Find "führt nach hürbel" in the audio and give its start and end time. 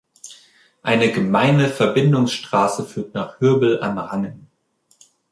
2.87-3.83